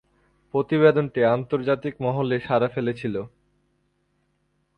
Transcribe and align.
প্রতিবেদনটি 0.53 1.19
আন্তর্জাতিক 1.35 1.93
মহলে 2.01 2.35
সাড়া 2.39 2.67
ফেলেছিল। 2.67 3.15